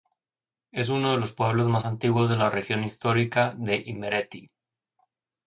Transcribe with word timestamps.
Es 0.71 0.89
uno 0.89 1.11
de 1.11 1.19
los 1.19 1.31
pueblos 1.31 1.67
más 1.67 1.85
antiguos 1.85 2.27
de 2.31 2.35
la 2.35 2.49
región 2.49 2.83
histórica 2.83 3.53
de 3.55 3.83
Imereti. 3.85 4.49